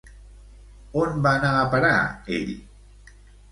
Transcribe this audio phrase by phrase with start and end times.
[1.01, 1.93] On va anar a parar
[2.41, 2.53] ell?